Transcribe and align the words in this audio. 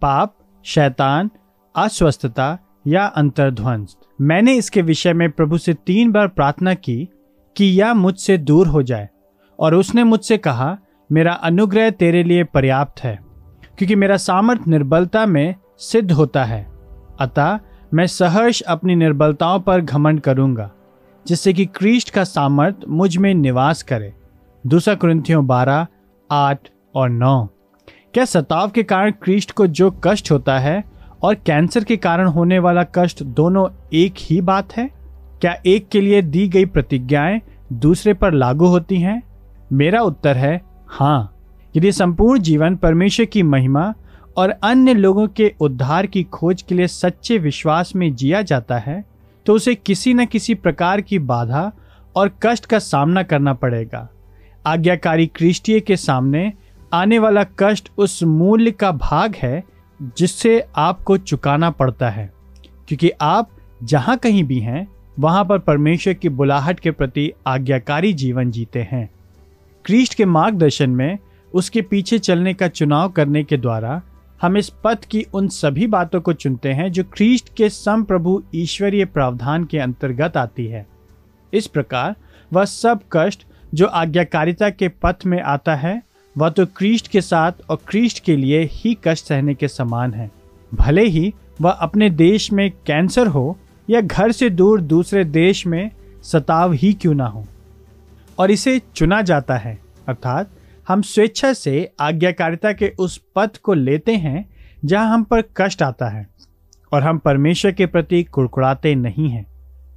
पाप, 0.00 0.34
शैतान, 0.64 1.30
अस्वस्थता 1.74 2.58
या 2.86 3.04
अंतर्ध्वंस। 3.06 3.96
मैंने 4.20 4.54
इसके 4.54 4.82
विषय 4.82 5.12
में 5.12 5.30
प्रभु 5.30 5.58
से 5.58 5.74
तीन 5.74 6.10
बार 6.12 6.28
प्रार्थना 6.28 6.74
की 6.74 7.08
कि 7.56 7.64
यह 7.64 7.94
मुझसे 7.94 8.38
दूर 8.38 8.66
हो 8.66 8.82
जाए 8.82 9.08
और 9.58 9.74
उसने 9.74 10.04
मुझसे 10.04 10.38
कहा, 10.38 10.76
मेरा 11.10 11.32
अनुग्रह 11.32 11.90
तेरे 11.90 12.22
लिए 12.22 12.44
पर्याप्त 12.44 13.00
है, 13.00 13.18
क्योंकि 13.78 13.94
मेरा 13.94 14.16
सामर्थ 14.16 14.66
निर्बलता 14.68 15.26
में 15.26 15.54
सिद्ध 15.78 16.10
होता 16.12 16.44
है। 16.44 16.66
अतः 17.20 17.58
मैं 17.94 18.06
सहर्ष 18.06 18.60
अपनी 18.60 18.94
निर्बलताओं 18.94 19.60
पर 19.60 19.80
घमंड 19.80 20.20
करूँगा, 20.20 20.70
जिससे 21.26 21.52
कि 21.52 21.66
क्रीष्ट 21.66 22.10
का 22.10 22.24
सामर्थ 22.24 22.76
मुझमें 22.88 23.32
निवास 23.34 23.82
करे। 23.82 24.12
दूसरा 24.64 24.94
क्रंथियों 24.94 25.46
बारह, 25.46 25.86
आठ 26.30 26.68
और 26.94 27.08
नौ। 27.10 27.48
क्या 28.18 28.24
सताव 28.24 28.70
के 28.70 28.82
कारण 28.82 29.10
क्रिस्ट 29.10 29.50
को 29.52 29.66
जो 29.66 29.90
कष्ट 30.04 30.30
होता 30.30 30.58
है 30.58 30.84
और 31.22 31.34
कैंसर 31.34 31.84
के 31.84 31.96
कारण 31.96 32.26
होने 32.26 32.58
वाला 32.58 32.82
कष्ट 32.94 33.22
दोनों 33.22 33.66
एक 33.92 34.14
ही 34.18 34.40
बात 34.40 34.72
है? 34.76 34.90
क्या 35.40 35.54
एक 35.66 35.88
के 35.88 36.00
लिए 36.00 36.22
दी 36.22 36.48
गई 36.48 36.64
प्रतिज्ञाएँ 36.64 37.40
दूसरे 37.72 38.14
पर 38.14 38.32
लागू 38.32 38.66
होती 38.66 39.00
हैं? 39.00 39.22
मेरा 39.72 40.00
उत्तर 40.00 40.36
है 40.36 40.60
हाँ। 40.86 41.36
यदि 41.76 41.92
संपूर्ण 41.92 42.40
जीवन 42.40 42.76
परमेश्वर 42.76 43.26
की 43.26 43.42
महिमा 43.42 43.94
और 44.36 44.50
अन्य 44.50 44.94
लोगों 44.94 45.28
के 45.28 45.54
उद्धार 45.60 46.06
की 46.06 46.22
खोज 46.22 46.62
के 46.62 46.74
लिए 46.74 46.86
सच्चे 46.86 47.38
विश्वास 47.38 47.96
में 47.96 48.14
जिया 48.14 48.42
जाता 48.42 48.78
है 48.78 49.04
तो 49.46 49.54
उसे 49.54 49.74
किसी 49.74 50.14
न 50.14 50.26
किसी 50.26 50.54
प्रकार 50.54 51.00
की 51.00 51.18
बाधा 51.18 51.72
और 52.16 52.38
कष्ट 52.42 52.66
का 52.66 52.78
सामना 52.78 53.22
करना 53.22 53.54
पड़ेगा। 53.54 54.08
आज्ञाकारी 54.66 55.26
क्रिस्टीय 55.26 55.80
के 55.80 55.96
सामने 55.96 56.52
आने 56.92 57.18
वाला 57.18 57.44
कष्ट 57.58 57.88
उस 57.98 58.22
मूल्य 58.22 58.70
का 58.70 58.92
भाग 58.92 59.34
है 59.36 59.64
जिससे 60.18 60.66
आपको 60.76 61.16
चुकाना 61.16 61.70
पड़ता 61.70 62.10
है। 62.10 62.32
क्योंकि 62.88 63.10
आप 63.20 63.50
जहाँ 63.82 64.16
कहीं 64.16 64.44
भी 64.44 64.60
हैं, 64.60 64.88
वहाँ 65.18 65.44
पर 65.44 65.58
परमेश्वर 65.58 66.14
की 66.14 66.28
बुलाहट 66.28 66.80
के 66.80 66.90
प्रति 66.90 67.32
आज्ञाकारी 67.46 68.12
जीवन 68.12 68.50
जीते 68.50 68.88
हैं। 68.92 69.10
क्रिस्ट 69.84 70.14
के 70.14 70.24
मार्गदर्शन 70.24 70.90
में 70.90 71.18
उसके 71.54 71.82
पीछे 71.82 72.18
चलने 72.18 72.54
का 72.54 72.68
चुनाव 72.68 73.08
करने 73.08 73.44
के 73.44 73.56
द्वारा 73.56 74.02
हम 74.42 74.56
इस 74.56 74.72
पथ 74.84 75.04
की 75.04 75.26
उन 75.34 75.48
सभी 75.48 75.86
बातों 75.86 76.20
को 76.20 76.32
चुनते 76.32 76.72
हैं 76.72 76.92
जो 76.92 77.04
ख्रीस्ट 77.04 77.54
के 77.54 77.68
सम 77.68 78.02
प्रभु 78.02 78.42
ईश्वरीय 78.54 79.04
प्रावधान 79.04 79.64
के 79.64 79.78
अंतर्गत 79.78 80.36
आती 80.36 80.66
है। 80.66 80.86
इस 81.54 81.66
प्रकार 81.66 82.16
वह 82.52 82.64
सब 82.64 83.00
कष्ट 83.12 83.46
जो 83.74 83.86
आज्ञाकारिता 83.86 84.70
के 84.70 84.88
पथ 84.88 85.16
में 85.26 85.42
आता 85.42 85.74
है 85.74 86.02
वह 86.38 86.48
तो 86.48 86.66
क्रिस्ट 86.66 87.08
के 87.08 87.20
साथ 87.20 87.52
और 87.68 87.78
क्रिस्ट 87.88 88.24
के 88.24 88.36
लिए 88.36 88.68
ही 88.72 88.98
कष्ट 89.04 89.26
सहने 89.26 89.54
के 89.54 89.68
समान 89.68 90.14
है। 90.14 90.30
भले 90.74 91.04
ही 91.04 91.34
वह 91.60 91.70
अपने 91.70 92.10
देश 92.10 92.52
में 92.52 92.70
कैंसर 92.70 93.26
हो 93.26 93.58
या 93.90 94.00
घर 94.00 94.32
से 94.32 94.50
दूर 94.50 94.80
दूसरे 94.80 95.24
देश 95.24 95.66
में 95.66 95.90
सताव 96.22 96.72
ही 96.72 96.92
क्यों 96.92 97.14
ना 97.14 97.26
हो। 97.26 97.46
और 98.38 98.50
इसे 98.50 98.80
चुना 98.94 99.22
जाता 99.22 99.56
है। 99.56 99.78
अर्थात 100.08 100.50
हम 100.88 101.02
स्वेच्छा 101.02 101.52
से 101.52 101.92
आज्ञाकारिता 102.00 102.72
के 102.72 102.92
उस 102.98 103.20
पथ 103.36 103.56
को 103.56 103.74
लेते 103.74 104.16
हैं 104.16 104.48
जहाँ 104.84 105.14
हम 105.14 105.22
पर 105.24 105.42
कष्ट 105.56 105.82
आता 105.82 106.08
है 106.08 106.28
और 106.92 107.02
हम 107.02 107.18
परमेश्वर 107.18 107.72
के 107.72 107.86
प्रति 107.86 108.22
कुड़कुड़ाते 108.24 108.94
नहीं 108.94 109.28
हैं। 109.28 109.46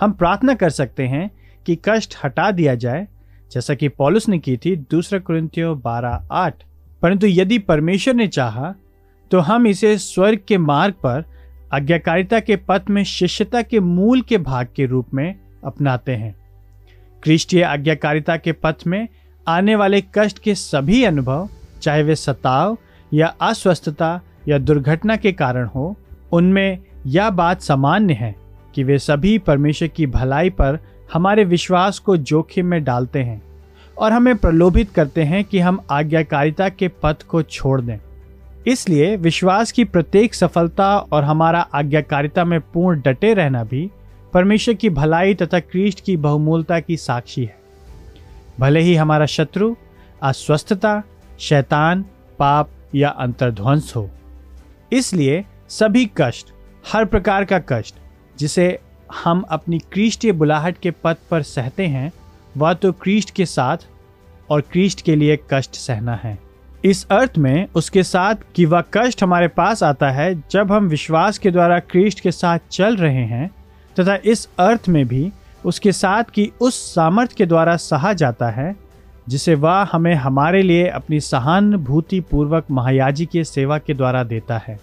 हम 0.00 0.12
प्रार्थना 0.12 0.54
कर 0.54 0.70
सकते 0.70 1.06
हैं 1.06 1.30
कि 1.66 1.78
कष्ट 1.84 2.14
हटा 2.24 2.50
दिया 2.50 2.74
जाए 2.74 3.08
जैसा 3.52 3.74
कि 3.74 3.88
पॉलुस 3.88 4.28
ने 4.28 4.38
की 4.38 4.56
थी 4.56 4.76
दूसरा 4.76 5.18
कुरिंथियो 5.18 5.74
बारह 5.74 6.28
आठ। 6.32 6.62
परंतु 7.02 7.26
यदि 7.26 7.58
परमेश्वर 7.58 8.14
ने 8.14 8.26
चाहा 8.28 8.74
तो 9.30 9.38
हम 9.38 9.66
इसे 9.66 9.98
स्वर्ग 9.98 10.40
के 10.48 10.58
मार्ग 10.58 10.94
पर 10.94 11.24
आज्ञाकारिता 11.72 12.40
के 12.40 12.56
पथ 12.56 12.82
में, 12.90 13.04
शिष्यता 13.04 13.62
के 13.62 13.80
मूल 13.80 14.20
के 14.20 14.38
भाग 14.38 14.68
के 14.76 14.86
रूप 14.86 15.14
में 15.14 15.34
अपनाते 15.64 16.12
हैं। 16.12 16.34
क्रिस्टीय 17.22 17.62
आज्ञाकारिता 17.62 18.36
के 18.36 18.52
पथ 18.52 18.86
में 18.86 19.08
आने 19.48 19.76
वाले 19.76 20.02
कष्ट 20.14 20.38
के 20.38 20.54
सभी 20.54 21.04
अनुभव, 21.04 21.48
चाहे 21.82 22.02
वे 22.02 22.14
सताव 22.14 22.78
या 23.14 23.26
अस्वस्थता 23.40 24.20
या 24.48 24.58
दुर्घटना 24.58 25.16
के 25.16 25.32
कारण 25.32 25.66
हो, 25.66 25.96
उनमें 26.32 26.78
यह 27.06 27.30
बात 27.30 27.60
सामान्य 27.60 28.14
है 28.14 28.34
कि 28.74 28.84
वे 28.84 28.98
सभी 28.98 29.38
परमेश्वर 29.38 29.88
की 29.88 30.06
भलाई 30.06 30.50
पर 30.50 30.78
हमारे 31.12 31.44
विश्वास 31.44 31.98
को 31.98 32.16
जोखिम 32.16 32.66
में 32.66 32.84
डालते 32.84 33.18
हैं 33.18 33.42
और 33.98 34.12
हमें 34.12 34.36
प्रलोभित 34.36 34.90
करते 34.90 35.22
हैं 35.22 35.44
कि 35.44 35.58
हम 35.58 35.86
आज्ञाकारिता 35.90 36.68
के 36.68 36.88
पथ 36.88 37.22
को 37.22 37.42
छोड़ 37.42 37.80
दें। 37.80 37.98
इसलिए 38.66 39.16
विश्वास 39.16 39.72
की 39.72 39.84
प्रत्येक 39.84 40.34
सफलता 40.34 40.98
और 40.98 41.24
हमारा 41.24 41.60
आज्ञाकारिता 41.60 42.44
में 42.44 42.60
पूर्ण 42.60 43.00
डटे 43.00 43.34
रहना 43.34 43.64
भी 43.64 43.90
परमेश्वर 44.32 44.74
की 44.74 44.90
भलाई 44.90 45.34
तथा 45.34 45.60
क्रिस्ट 45.60 46.04
की 46.04 46.16
बहुमूलता 46.16 46.80
की 46.80 46.96
साक्षी 46.96 47.44
है। 47.44 47.58
भले 48.60 48.80
ही 48.80 48.94
हमारा 48.94 49.26
शत्रु 49.26 49.74
अस्वस्थता, 50.22 51.02
शैतान, 51.38 52.04
पाप 52.38 52.70
या 52.94 53.08
अंतर्ध्वंस 53.08 53.92
हो। 53.96 54.10
इसलिए 54.92 55.44
सभी 55.68 56.10
कष्ट, 56.16 56.46
हर 56.92 57.04
प्रकार 57.04 57.44
का 57.44 57.58
कष्ट, 57.58 57.94
जिसे 58.38 58.78
हम 59.14 59.40
अपनी 59.40 59.78
क्रिस्टीय 59.78 60.32
बुलाहट 60.32 60.78
के 60.78 60.90
पद 60.90 61.16
पर 61.30 61.42
सहते 61.42 61.86
हैं, 61.86 62.12
वह 62.56 62.72
तो 62.72 62.92
क्रिस्ट 62.92 63.30
के 63.30 63.46
साथ 63.46 63.76
और 64.50 64.60
क्रिस्ट 64.60 65.02
के 65.02 65.16
लिए 65.16 65.38
कष्ट 65.50 65.74
सहना 65.74 66.14
है। 66.14 66.38
इस 66.84 67.06
अर्थ 67.10 67.38
में 67.38 67.68
उसके 67.74 68.02
साथ 68.02 68.34
कि 68.54 68.64
वह 68.64 68.84
कष्ट 68.94 69.22
हमारे 69.22 69.48
पास 69.48 69.82
आता 69.82 70.10
है, 70.10 70.42
जब 70.50 70.72
हम 70.72 70.88
विश्वास 70.88 71.38
के 71.38 71.50
द्वारा 71.50 71.78
क्रिस्ट 71.78 72.20
के 72.20 72.30
साथ 72.30 72.58
चल 72.70 72.96
रहे 72.96 73.24
हैं, 73.24 73.50
तथा 74.00 74.18
इस 74.24 74.48
अर्थ 74.58 74.88
में 74.88 75.08
भी 75.08 75.32
उसके 75.64 75.92
साथ 75.92 76.24
कि 76.24 76.50
उस 76.60 76.94
सामर्थ्य 76.94 77.34
के 77.38 77.46
द्वारा 77.46 77.76
सहा 77.76 78.12
जाता 78.12 78.50
है, 78.50 78.76
जिसे 79.28 79.54
वह 79.54 79.88
हमें 79.92 80.14
हमारे 80.14 80.62
लिए 80.62 80.86
अपनी 80.88 81.20
सहानुभूति 81.20 82.20
पूर्वक 82.20 82.64
महायाजी 82.70 83.26
की 83.26 83.44
सेवा 83.44 83.78
के 83.78 83.94
द्वारा 83.94 84.22
देता 84.24 84.58
है। 84.66 84.78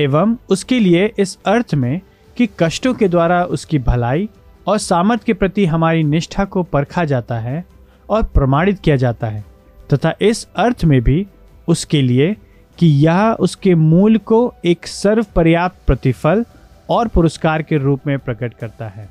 एवं 0.00 0.36
उसके 0.50 0.78
लिए 0.78 1.12
इस 1.18 1.38
अर्थ 1.46 1.74
में 1.74 2.00
कि 2.36 2.48
कष्टों 2.60 2.94
के 2.94 3.08
द्वारा 3.08 3.44
उसकी 3.44 3.78
भलाई 3.78 4.28
और 4.66 4.78
सामर्थ 4.78 5.24
के 5.24 5.32
प्रति 5.32 5.66
हमारी 5.66 6.02
निष्ठा 6.02 6.44
को 6.44 6.62
परखा 6.62 7.04
जाता 7.04 7.38
है 7.38 7.64
और 8.10 8.22
प्रमाणित 8.24 8.80
किया 8.80 8.96
जाता 8.96 9.26
है, 9.26 9.44
तथा 9.92 10.14
इस 10.20 10.46
अर्थ 10.56 10.84
में 10.84 11.00
भी 11.02 11.26
उसके 11.68 12.02
लिए 12.02 12.36
कि 12.78 12.86
यह 13.06 13.36
उसके 13.40 13.74
मूल 13.74 14.16
को 14.18 14.54
एक 14.64 14.86
सर्व 14.86 15.26
पर्याप्त 15.34 15.86
प्रतिफल 15.86 16.44
और 16.90 17.08
पुरस्कार 17.08 17.62
के 17.62 17.76
रूप 17.76 18.06
में 18.06 18.18
प्रकट 18.18 18.54
करता 18.54 18.88
है। 18.88 19.08